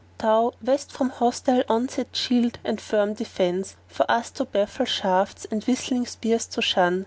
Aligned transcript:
Thou 0.17 0.53
west 0.63 0.91
from 0.91 1.11
hostile 1.11 1.61
onset 1.69 2.07
shield 2.13 2.57
and 2.63 2.81
firm 2.81 3.13
defence, 3.13 3.75
* 3.83 3.87
For 3.87 4.09
us 4.09 4.31
to 4.31 4.45
baffle 4.45 4.87
shafts 4.87 5.45
and 5.51 5.63
whistling 5.63 6.07
spears 6.07 6.47
to 6.47 6.61
shun. 6.63 6.99